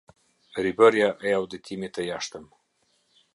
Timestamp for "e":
1.31-1.33